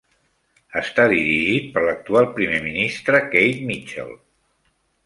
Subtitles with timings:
[0.81, 4.15] Està dirigit per l'actual primer ministre, Keith Mitchell.